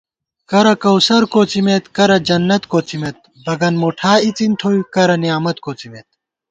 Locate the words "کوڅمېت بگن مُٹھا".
2.71-4.13